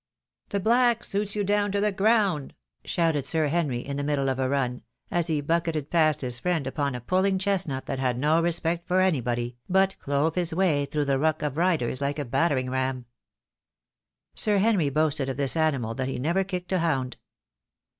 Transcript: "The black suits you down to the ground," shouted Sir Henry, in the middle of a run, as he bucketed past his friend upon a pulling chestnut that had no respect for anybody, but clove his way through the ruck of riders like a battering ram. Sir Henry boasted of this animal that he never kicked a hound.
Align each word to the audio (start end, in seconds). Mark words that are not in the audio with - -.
"The 0.49 0.59
black 0.59 1.03
suits 1.03 1.35
you 1.35 1.43
down 1.43 1.71
to 1.73 1.79
the 1.79 1.91
ground," 1.91 2.55
shouted 2.83 3.23
Sir 3.27 3.49
Henry, 3.49 3.81
in 3.81 3.97
the 3.97 4.03
middle 4.03 4.29
of 4.29 4.39
a 4.39 4.49
run, 4.49 4.81
as 5.11 5.27
he 5.27 5.41
bucketed 5.41 5.91
past 5.91 6.21
his 6.21 6.39
friend 6.39 6.65
upon 6.65 6.95
a 6.95 7.01
pulling 7.01 7.37
chestnut 7.37 7.85
that 7.85 7.99
had 7.99 8.17
no 8.17 8.41
respect 8.41 8.87
for 8.87 8.99
anybody, 8.99 9.57
but 9.69 9.99
clove 9.99 10.33
his 10.33 10.55
way 10.55 10.85
through 10.87 11.05
the 11.05 11.19
ruck 11.19 11.43
of 11.43 11.55
riders 11.55 12.01
like 12.01 12.17
a 12.17 12.25
battering 12.25 12.71
ram. 12.71 13.05
Sir 14.33 14.57
Henry 14.57 14.89
boasted 14.89 15.29
of 15.29 15.37
this 15.37 15.55
animal 15.55 15.93
that 15.93 16.07
he 16.07 16.17
never 16.17 16.43
kicked 16.43 16.71
a 16.71 16.79
hound. 16.79 17.17